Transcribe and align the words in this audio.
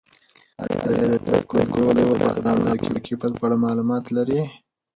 ایا 0.61 0.77
د 0.87 0.91
دایکنډي 1.27 2.03
ولایت 2.09 2.37
د 2.37 2.39
بادامو 2.45 2.95
د 2.95 2.97
کیفیت 3.07 3.33
په 3.39 3.45
اړه 3.47 3.57
معلومات 3.65 4.03
لرې؟ 4.15 4.41